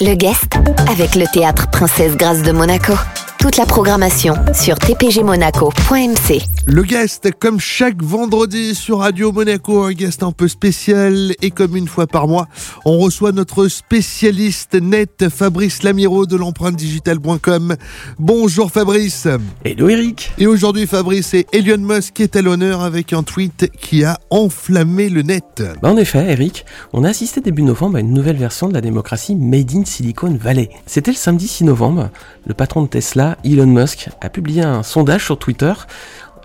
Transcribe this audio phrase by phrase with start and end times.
[0.00, 0.54] Le guest
[0.88, 2.94] avec le théâtre Princesse Grâce de Monaco.
[3.42, 6.42] Toute la programmation sur tpgmonaco.mc.
[6.66, 11.76] Le guest, comme chaque vendredi sur Radio Monaco, un guest un peu spécial et comme
[11.76, 12.46] une fois par mois,
[12.84, 17.74] on reçoit notre spécialiste net Fabrice Lamiro de l'empreinte digitale.com.
[18.20, 19.26] Bonjour Fabrice.
[19.64, 20.30] Hello Eric.
[20.38, 24.20] Et aujourd'hui Fabrice, c'est Elon Musk qui est à l'honneur avec un tweet qui a
[24.30, 25.64] enflammé le net.
[25.82, 28.80] Bah en effet, Eric, on a assisté début novembre à une nouvelle version de la
[28.80, 30.70] démocratie Made in Silicon Valley.
[30.86, 32.10] C'était le samedi 6 novembre.
[32.46, 35.72] Le patron de Tesla Elon Musk, a publié un sondage sur Twitter.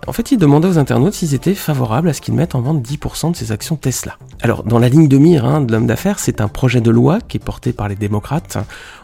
[0.06, 2.82] En fait, il demandait aux internautes s'ils étaient favorables à ce qu'ils mettent en vente
[2.82, 4.18] 10% de ses actions Tesla.
[4.42, 7.20] Alors, dans la ligne de mire hein, de l'homme d'affaires, c'est un projet de loi
[7.28, 8.58] qui est porté par les démocrates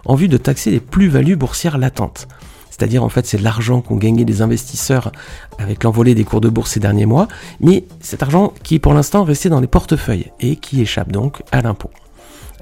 [0.05, 2.27] en vue de taxer les plus-values boursières latentes.
[2.69, 5.11] C'est-à-dire, en fait, c'est l'argent qu'ont gagné les investisseurs
[5.59, 7.27] avec l'envolée des cours de bourse ces derniers mois,
[7.59, 11.61] mais cet argent qui pour l'instant resté dans les portefeuilles et qui échappe donc à
[11.61, 11.91] l'impôt.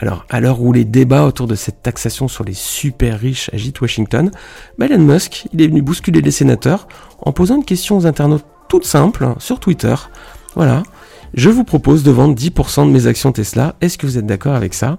[0.01, 3.81] Alors, à l'heure où les débats autour de cette taxation sur les super riches agitent
[3.81, 4.31] Washington,
[4.79, 6.87] bah, Elon Musk, il est venu bousculer les sénateurs
[7.19, 9.93] en posant une question aux internautes toute simple sur Twitter.
[10.55, 10.81] Voilà.
[11.35, 13.75] Je vous propose de vendre 10% de mes actions Tesla.
[13.79, 14.97] Est-ce que vous êtes d'accord avec ça?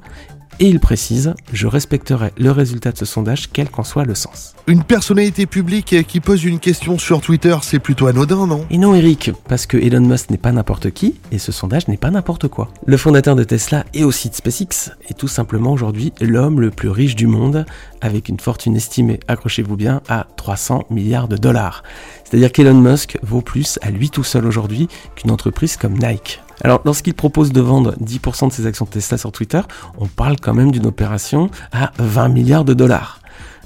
[0.60, 4.54] Et il précise, je respecterai le résultat de ce sondage, quel qu'en soit le sens.
[4.66, 8.66] Une personnalité publique qui pose une question sur Twitter, c'est plutôt anodin, non?
[8.70, 11.96] Et non, Eric, parce que Elon Musk n'est pas n'importe qui, et ce sondage n'est
[11.96, 12.68] pas n'importe quoi.
[12.86, 16.90] Le fondateur de Tesla et aussi de SpaceX est tout simplement aujourd'hui l'homme le plus
[16.90, 17.66] riche du monde,
[18.00, 21.82] avec une fortune estimée, accrochez-vous bien, à 300 milliards de dollars.
[22.24, 26.40] C'est-à-dire qu'Elon Musk vaut plus à lui tout seul aujourd'hui qu'une entreprise comme Nike.
[26.62, 29.60] Alors, lorsqu'il propose de vendre 10% de ses actions Tesla sur Twitter,
[29.98, 33.20] on parle quand même d'une opération à 20 milliards de dollars.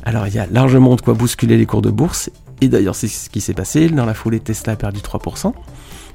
[0.05, 2.30] Alors, il y a largement de quoi bousculer les cours de bourse,
[2.62, 3.89] et d'ailleurs, c'est ce qui s'est passé.
[3.89, 5.52] Dans la foulée, Tesla a perdu 3%.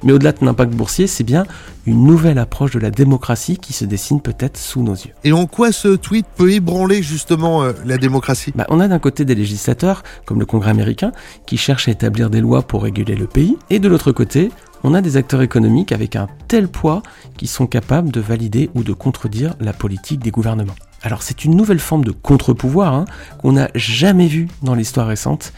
[0.02, 1.44] Mais au-delà de l'impact boursier, c'est bien
[1.86, 5.12] une nouvelle approche de la démocratie qui se dessine peut-être sous nos yeux.
[5.22, 8.52] Et en quoi ce tweet peut ébranler justement euh, la démocratie?
[8.56, 11.12] Bah, On a d'un côté des législateurs, comme le Congrès américain,
[11.46, 14.50] qui cherchent à établir des lois pour réguler le pays, et de l'autre côté,
[14.84, 17.02] on a des acteurs économiques avec un tel poids
[17.36, 20.74] qui sont capables de valider ou de contredire la politique des gouvernements.
[21.02, 23.04] Alors c'est une nouvelle forme de contre-pouvoir hein,
[23.40, 25.52] qu'on n'a jamais vue dans l'histoire récente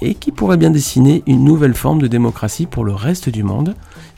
[0.00, 3.74] et qui pourrait bien dessiner une nouvelle forme de démocratie pour le reste du monde,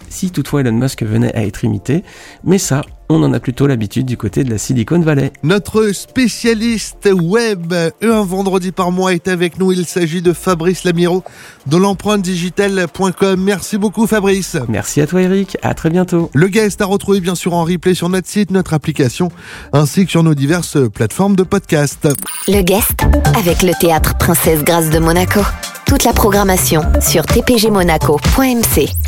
[0.08, 2.04] si toutefois Elon Musk venait à être imité,
[2.44, 5.32] mais ça, on en a plutôt l'habitude du côté de la Silicon Valley.
[5.42, 9.72] Notre spécialiste web, un vendredi par mois, est avec nous.
[9.72, 11.22] Il s'agit de Fabrice Lamiro
[11.66, 13.40] de l'empreinte digitale.com.
[13.40, 14.56] Merci beaucoup Fabrice.
[14.68, 16.30] Merci à toi Eric, à très bientôt.
[16.34, 19.30] Le guest à retrouver bien sûr en replay sur notre site, notre application,
[19.72, 22.08] ainsi que sur nos diverses plateformes de podcast.
[22.48, 23.02] Le guest
[23.36, 25.40] avec le théâtre Princesse Grâce de Monaco.
[25.86, 29.01] Toute la programmation sur tpgmonaco.mc.